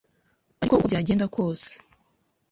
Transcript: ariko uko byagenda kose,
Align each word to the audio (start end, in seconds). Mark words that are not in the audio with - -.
ariko 0.59 0.73
uko 0.77 0.85
byagenda 0.89 1.25
kose, 1.35 1.71